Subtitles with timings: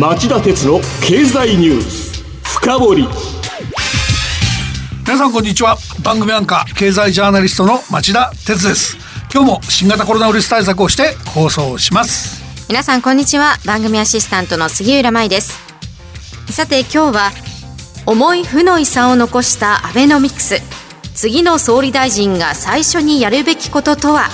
[0.00, 3.08] 町田鉄の経済ニュース深掘り。
[5.04, 5.76] 皆さんこんにちは。
[6.02, 8.96] 番組アンカー経済ジャーナリストの町田鉄です。
[9.30, 12.42] 今日も新型コロナウイルス対策をして放送します。
[12.70, 13.58] 皆さんこんにちは。
[13.66, 15.60] 番組アシスタントの杉浦舞です。
[16.50, 17.30] さて今日は
[18.06, 20.62] 重い負の遺産を残したアベノミクス。
[21.14, 24.30] 次の総理大臣が最初にやるべきこととは？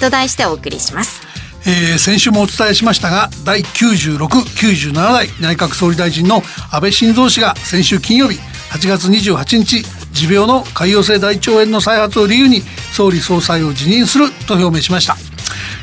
[0.00, 1.22] と題してお送りします
[1.64, 8.38] えー、先週もお伝えしましたが第96、97代内閣総理大臣の安倍晋三氏が先週金曜日
[8.70, 12.62] 8月28日持病の潰瘍性大腸炎の再発を理由に
[12.92, 15.16] 総理総裁を辞任すると表明しました。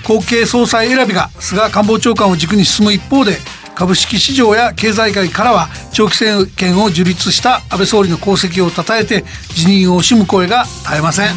[0.08, 3.38] 後継総裁選びが菅官房長官を軸に進む一方で
[3.76, 9.24] 株式市場や経済界からは長期政権を樹立した安倍総理の功績をたたえて
[9.54, 11.30] 辞任を惜しむ声が絶えません。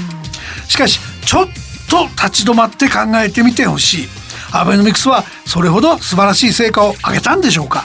[0.69, 1.47] しかしちょっ
[1.89, 4.22] と立ち止まって考えてみてほしい。
[4.53, 7.85] アベノミクスはそれほど素晴らしい成果を上げたんでしょうか？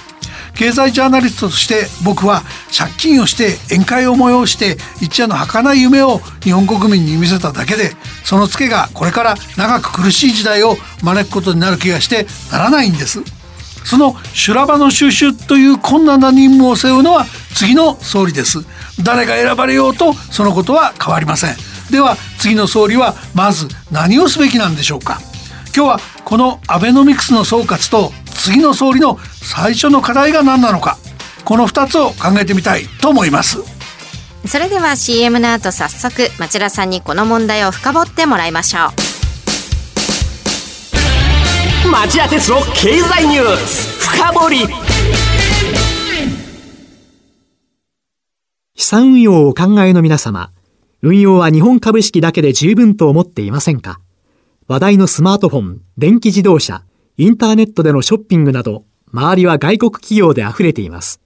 [0.56, 2.42] 経済ジャーナリストとして僕は
[2.76, 7.92] 借金をして宴会を催して一夜の儚い夢を日本国民に見せただけで
[8.24, 13.22] そのツケがこれから長く苦しい時代を招くことになる気がしてならないんです。
[13.86, 18.66] その修羅場の収集という困難な任務を背負うのは次の総理です。
[19.04, 21.56] 誰が選ばれようとそのことは変わりません。
[21.92, 25.20] では次の総理はまず何をすべきなんでしょうか？
[25.76, 30.98] 今日はこのアベノミクスの総括と次の総理の最初の課題が何なのか。
[31.46, 33.60] この2つを考えてみたいと思います。
[34.46, 38.88] それでは CM の後早速町田さんにこの問題を深掘ってもらいましょ
[41.86, 41.92] う。
[41.92, 44.58] 町田鉄の経済ニュース深掘り。
[48.76, 50.52] 資産運用をお考えの皆様、
[51.02, 54.02] 運用は日本株式だけで十分と思っていませんか？
[54.68, 56.84] 話題のスマートフォン、電気自動車、
[57.16, 61.22] インターネットでのショッピングなど、周りは外国企業で溢れています。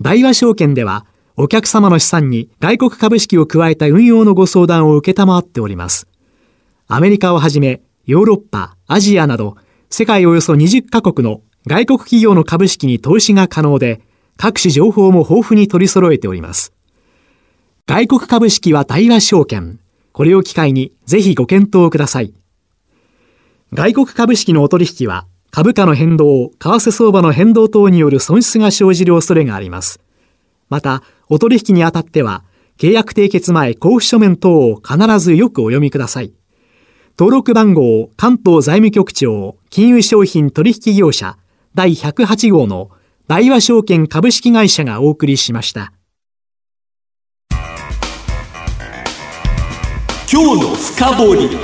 [0.00, 6.06] 大和証券では、お客様の資産に外国株式を加えた運用のご相談を受けたまわっております。
[6.86, 9.56] アメリカをはじめ、ヨーロッパ、アジアなど、
[9.90, 14.02] 世界およそ20カ国の外国企業の株式に投資が可能で、
[14.36, 16.72] 各種情報も豊富に取り揃えております。
[17.86, 19.80] 外国株式は大和証券。
[20.16, 22.32] これを機会にぜひご検討ください。
[23.74, 30.00] 外国株式のお取引は株価の変動、為替相場の変動等による損失が生じる恐れがあります。
[30.70, 32.44] また、お取引にあたっては、
[32.78, 36.32] 契約締結前交付書面等を必ずよくお読みください。
[37.18, 41.36] 登録番号関東財務局長金融商品取引業者
[41.74, 42.90] 第108号の
[43.28, 45.92] 大和証券株式会社がお送りしました。
[50.28, 51.56] 今日の深掘り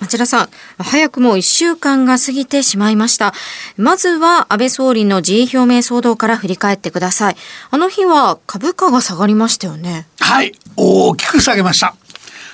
[0.00, 3.32] 町田さん、早くも1週間が過ぎてしまいました。
[3.76, 7.36] まずは安倍総理の辞意表明騒動から振り返ってください。
[7.70, 10.08] あの日は株価が下がりましたよね。
[10.18, 11.94] はい、大きく下げました。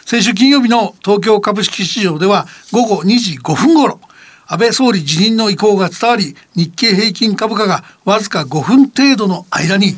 [0.05, 4.01] 先週金曜日の東京株式市場では午後2時5分頃、
[4.47, 9.97] 安倍総理辞任の意向が伝わり、日経平均株価がわずか5分程度の間に、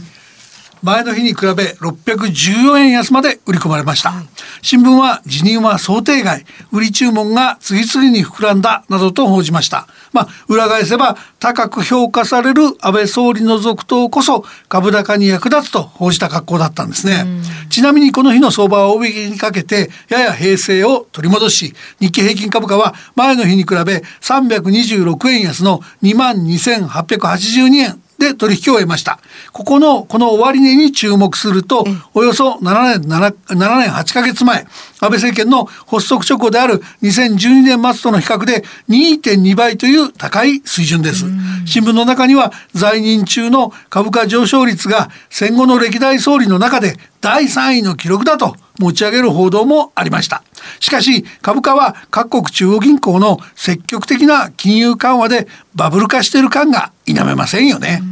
[0.82, 4.12] 前の日に比べ614円安まで売り込まれました。
[4.62, 9.86] 新聞は辞任は想定外、売り注文が次々に膨らんだなどと報じました。
[10.12, 17.26] まあ、裏返せば高く評価される安倍総理の続投こそ株高に役立つと報じた格好だったんですね。
[17.70, 29.20] ちなみにこの日の相場は大引けにかけてやや平静を取り戻し、日経平均株価は前の日に比べ326円安の22,882円で取引を終えました。
[29.52, 34.66] ここの、この終値に注目すると、およそ7年、7, 7年8ヶ月前、安
[35.00, 41.24] 倍政権の発足直後である2012年末との比較で2.2倍という高い水準です。
[41.64, 50.42] 新聞の中には在任中の株価上昇率が戦後の歴代総理の中で第3位の記録だと持ち上げる報道もありました。
[50.80, 58.02] しかし株価は各国中央銀行の積極的な金融緩和でバブル化している感が否めませんよね。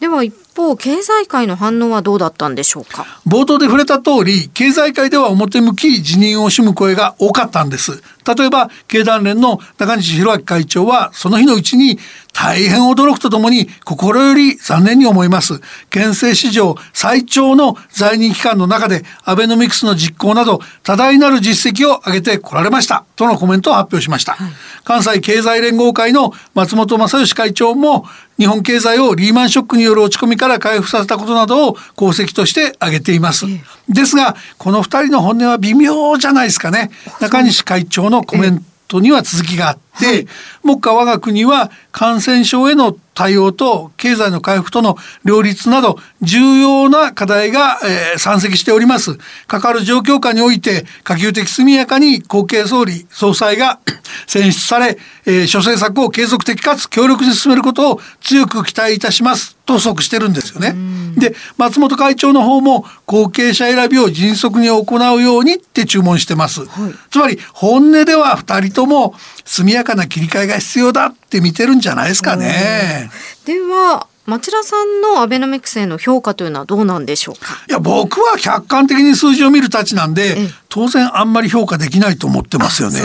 [0.00, 3.04] では一方経済界の反応はどうだったんでしょうか？
[3.26, 11.98] 冒頭で触れた通り経済界では表向き辞任を惜しむ声が多かったんです例えば経団連の中西弘明会長はその日のうちに
[12.32, 15.60] 大変驚くとともに心より残念に思います。
[15.90, 24.32] 県政史上最長の在任期間の中でアベノミクスの実行など多大なる実績を上げてこられましたとのコメントを発表しました。
[24.32, 24.52] はい、
[24.84, 28.06] 関西経済連合会の松本正義会長も
[28.38, 33.46] 日本経済をリーマンショックによる落ち込みから回復させたことなどを功績として挙げています。
[33.88, 36.90] ですがこの2人の本音は微妙じゃないですかね。
[37.20, 40.26] 中西会長のコメントには続きがあって、はい、
[40.64, 44.96] 目下我が国は感染症への対応と経済の回復との
[45.26, 49.18] 両立など重要な課題が、えー、山積しております。
[49.46, 53.78] かかる状況下において可及的速やかに後継総理総裁が
[54.26, 54.96] 選出され、
[55.26, 60.74] えー、諸政策を継続的かつ強力に進めることを強く期待いたしますと即してるんですよね。
[61.16, 64.84] で松本会長の方も後継者選びを迅速に行
[65.14, 66.64] うようにって注文してます。
[66.64, 69.14] はい、つまり本音では2人とも
[69.44, 73.09] 速やかな切り替えが必要だって見てるんじゃないですかね。
[73.44, 77.54] では町田さんのアベノミクスへの評価というのはどうなんでしょうか？
[77.68, 80.36] いや僕は客観的に数字を見るたちなんで
[80.68, 83.00] 当然あんまり評価できないと思ってますよね。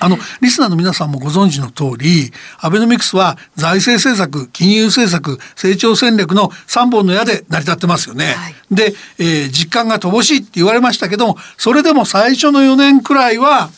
[0.00, 8.34] あのリスナーの皆さんもご存知の通りアベノミクスは財政政策金融政策成長戦略の3本の矢で成り立ってますよね。
[8.34, 13.70] はい、で、えー、実感が乏しいって言われましたけどもそれでも最初の4年くらいは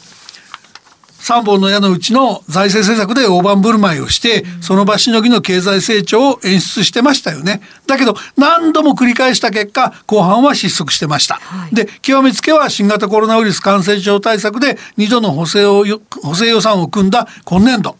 [1.20, 7.60] 3本の矢のうちの財政政策で大盤振る舞いをして、その場しのぎの経済成長を演出してましたよね。
[7.86, 11.34] だけど何度も繰り返した結果後半は失速してました。
[11.34, 15.84] はい、で極めつけは新型コロナウイルス感染症対策で2度の補正を
[16.22, 17.96] 補正予算を組んだ今年度。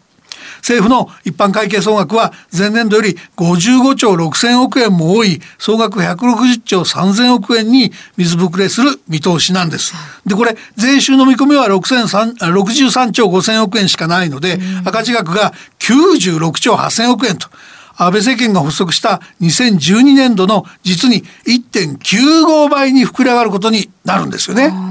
[0.61, 9.93] 政府の一般会計総額は前年度より55兆6000億円も多い総額160兆3000億円に水ぶくれする見通しなんです。
[10.25, 17.49] でこれ税収の見込みは63兆5000億円しかないので赤字額が96兆8000億円と。
[17.97, 24.90] 安倍政権が発足した2012年度の実に1.95倍に膨れ上がることになるんですよね。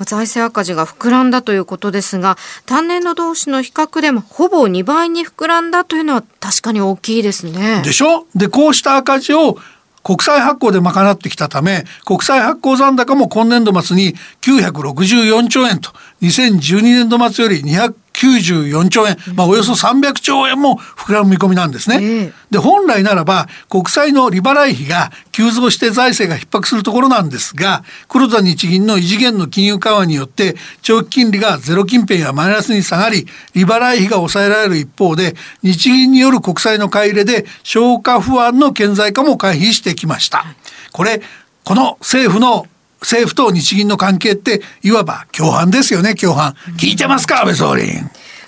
[0.00, 2.36] 財政赤字が膨らんだということですが
[2.66, 7.82] 単年度同士の比較でもほぼ2倍に膨らんだというのは確かに大きいですね。
[7.84, 8.26] でしょ？
[8.34, 9.58] でこうした赤字を
[10.04, 15.90] 国債発行で賄ってきたため国債発行残高も今年度末に964兆円と
[16.22, 22.32] 2012年度末より200 94兆円、まあ、およそ300兆円も膨らむ見込みなんですね。
[22.50, 40.44] で本来ならば国債の利払い費が急増して財政が逼迫するところなんですが黒田日銀の異次元の金融緩和によって長期金利がゼロ近辺やマイナスに下がり利払い費が抑えられる一方で日銀による国債の買い入れで消化不安の顕在化も回避してきました。
[40.92, 41.22] これ
[41.64, 42.66] この政府の
[43.00, 46.54] 政府と日銀の関係っていわば共犯ですよね共犯。
[46.76, 47.84] 聞いてますか安倍総理。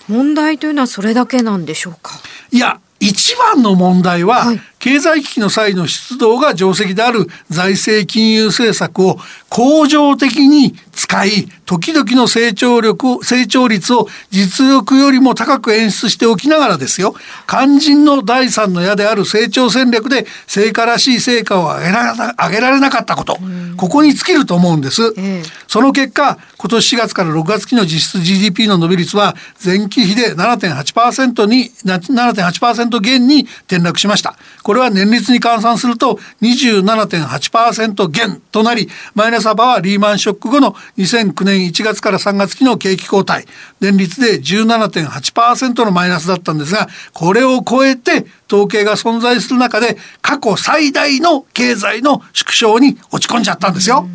[0.08, 2.18] 問題というのはそれだけなんでしょうか？
[2.50, 9.18] いや一番の問題は、はい、経済危機の際の出動が定石である財政金融政策を
[9.48, 17.14] 恒常的に使い時々の成長力成長率を実力よりも高く演出しておきながらですよ。
[17.46, 23.38] 肝心の第三の矢である成長戦略で成果らしい成果を上げら上げられなかったこと、
[23.76, 25.14] ここに尽きると思うんです、
[25.68, 34.36] その結果今年4月から6月期の実質 GDP の伸び率は前期比で7.8%に7.8%減に転落しました
[34.70, 43.48] これは年率に換算すると27.8%減となりマイナス幅はリーマンショック後の2009年1月から3月期の景気後退
[43.80, 54.06] 年率で17.8%のマイナスだったんですがこれを超えて統計が存在する中で過去最大の経済の縮小に落ち込んじゃったんですよ。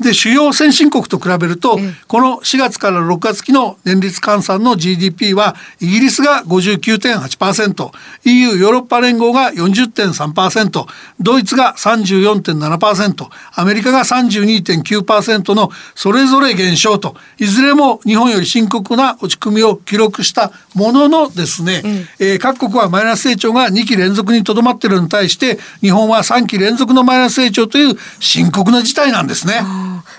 [0.00, 10.86] で主要先進国と比べると、この4月から6月期の年率換算の GDP はイギリスが 59.8%EU ヨーロッパ連合が40.3%
[11.20, 29.60] ドイツが34.7%アメリカが32.9%のそれぞれ減少といずれも日本より深刻な落ち込みを記録したもののですね、うん、えー、各国はマイナス成長が2期連続にとどまっているのに対して日本は3期連続のマイナス成長という深刻な事態なんですね。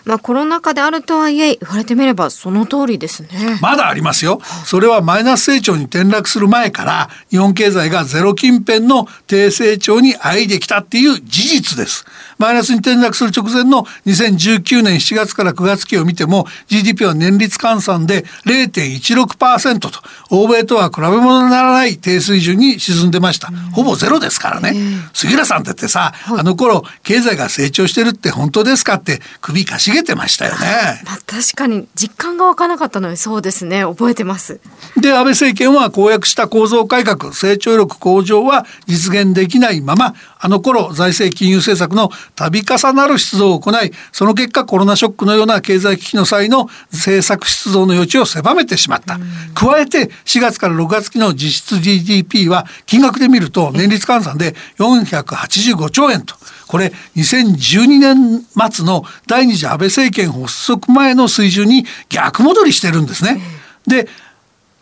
[0.05, 3.59] まあ、コロナ禍であるとはいえ言われてみればその通りですね。
[3.61, 4.39] まだありますよ。
[4.65, 12.05] それはマイナス成長に転落する前から日本経済がゼロ近辺の低成長にあいできたっていう事実です。
[12.43, 19.89] マイナスに転落する直前の2019年7月から9月期を見ても GDP は年率換算で0.16%と
[20.29, 24.73] 欧米とは比べ物にならない低水準に沈んでました、ほぼゼロですからね、
[25.13, 31.01] 杉浦さんってってさ、はい、あの頃経済が成長してるって本当ですかって首かしげてましたよね。
[31.05, 33.83] まあ、確かに実感が湧かなかったのにそうですね。
[33.83, 34.59] 覚えてます。
[34.97, 49.19] で安倍政権は公約した構造改革成長力向上は実現できないままあの頃財政金融政策の度重なる出動を行いその結果コロナショックのような経済危機の際の政策出動の余地を狭めてしまった。
[49.53, 56.35] 加えて4月から6月期の実質 GDP は金額で見ると年率換算で485兆円と
[56.67, 63.41] これ2012年末の第二次安倍政権発足前の水準に逆戻りしてるんですね。
[63.87, 64.07] で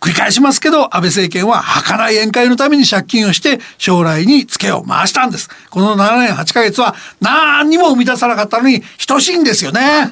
[0.02, 5.48] 繰り返しますけど安倍政権は儚い宴会のために借金をして将来にツケを回したんです。
[5.70, 10.12] この7年8ヶ月は何にも生み出さなかったのに等しいんですよね。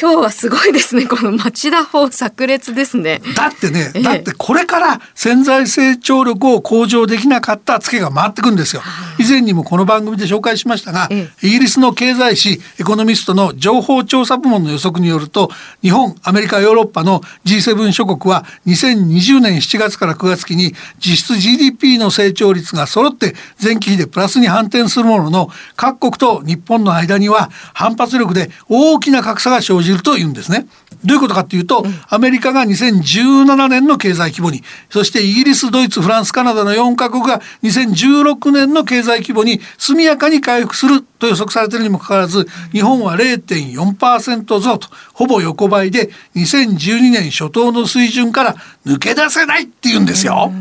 [0.00, 1.06] 今日はすごいですね。
[1.06, 3.20] この町田法炸裂ですね。
[3.36, 8.82] だってね、ええ、だってこれから潜在成長力を向上できなかったツケが回ってくんですよ、
[9.18, 15.50] 以前にもこの番組で紹介しましたが、え、イギリスの経済誌エコノミストの情報調査部門の予測によると
[15.82, 30.66] 日本アメリカヨーロッパの G7 諸国は2020 2020年7月から9月期に実質 GDP の成長率が揃って前期比でプラスに反転するものの各国と日本の間には反発力で大きな格差が生じるというんですね。
[31.04, 50.52] どういうことかっていうと、アメリカが2017年の経済規模にそしてイギリスドイツフランスカナダの4カ国が2016年の経済規模に速やかに回復すると予測されているにもかかわらず日本は0.4%増とほぼ横ばいで2012年初頭の水準から抜け出せないっていうんですよ。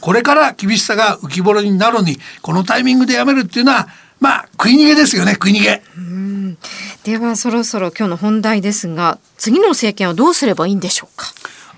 [0.00, 3.88] これから厳しさが浮き彫りになるのにこのタイミングでやめるっていうのは
[4.20, 5.82] まあ食い逃げですよね食い逃げ。
[7.04, 11.26] ではそろそろ今日の本題ですが次の政権はどうすればいいんでしょうか？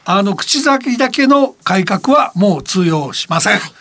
[0.04, 3.58] あの口先だけの改革はもう通用しません。
[3.58, 3.72] はい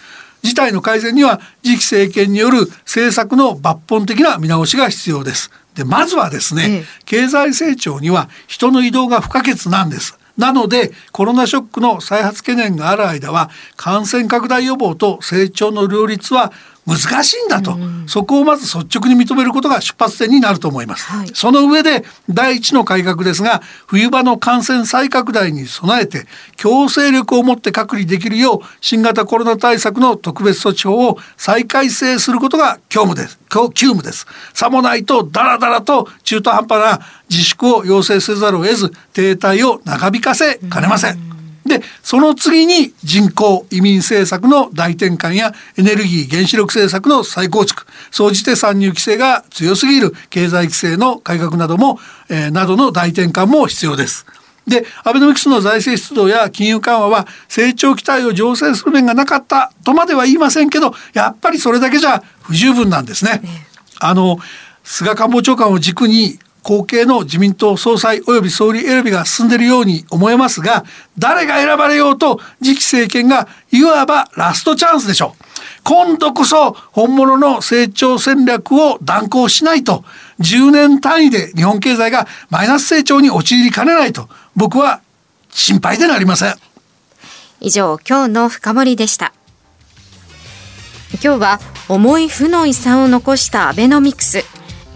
[0.41, 5.51] 事態の改善には次期政権による政策の抜本的な見直しが必要です。
[5.75, 10.17] でまずはですね、ええ、経済成長には人の移動が不可欠なんです。
[10.37, 16.53] なのでコロナショックの再発懸念がある間は感染拡大予防と成長の両立は
[16.85, 33.39] 難しいんだと、うん、そこをまず率直に認めることが出発点になると思います、はい、その上で第一の改革ですが冬場の感染再拡大に備えて強制力を持って隔離できるよう新型コロナ対策の特別措置法を再改正することが急務です。
[33.73, 34.27] 急務です。
[34.53, 41.38] さもないとダラダラと中途半端な自粛を要請せざるを得ず停滞を長引かせかねません、うん
[41.69, 51.99] でその次に人口移民政策の大転換やエネルギー原子力政策の再構築総じて参入規制が強すぎる経済規制の改革なども、
[52.29, 54.25] えー、などの大転換も必要です。
[54.67, 63.41] でアベノミクスの財政出動や金融緩和は成長期待を醸成する面がなかったとまでは言いませんけどやっぱりそれだけじゃ不十分なんですね。
[63.99, 64.37] あの
[64.83, 70.85] 菅官房長官を軸に後継の自民党総裁及び総理選びが進んでいるように思えますが
[71.17, 75.43] 誰が選ばれようと次期政権がいわばラストチャンスでしょう。
[75.83, 80.03] 今度こそ本物の成長戦略を断行しないと
[80.39, 85.01] 10年単位で日本経済がマイナス成長に陥りかねないと僕は
[85.49, 86.55] 心配でなりません。
[87.61, 89.33] 以上今日の深掘りでした。
[91.23, 94.45] 今日は重い負の遺産を残したアベノミクス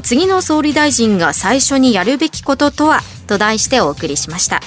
[0.04, 4.62] 次の総理大臣が最初にやるべきこととはと題してお送りしました。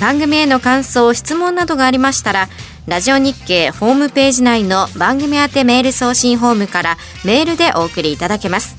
[0.00, 2.48] 番組への感想質問などがありましたら
[2.86, 8.76] ラジオ日経ホームページ内の番組宛てメール送信ホームからメールでお送りいただけます。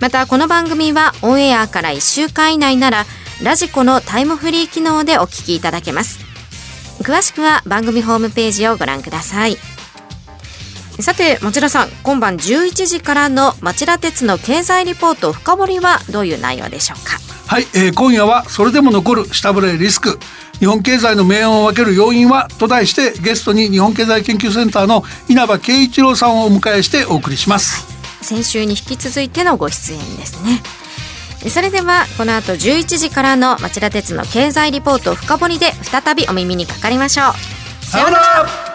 [0.00, 3.04] またこの番組はオンエアから1週間以内なら
[3.42, 6.20] ラジコのタイムフリー機能でお聞きいただけます。
[7.00, 9.71] 詳しくは番組ホームページをご覧ください。
[11.00, 17.18] さて町田さん今晩11時からの町田鉄の経済リポート深掘りはどういう内容でしょうか？
[17.46, 20.18] はい、えー、今夜はそれでも残る下振れリスク。
[20.60, 27.84] 日本経済の命運を分ける要因はと題してゲストに日本経済研究センターの稲葉圭一郎さんをお迎えしてお送りします、
[28.20, 30.62] 先週に引き続いてのご出演ですね。
[31.50, 37.84] それではこの後11時からの町田鉄の経済リポート深掘りで再びお耳にかかりましょう。
[37.84, 38.71] さようなら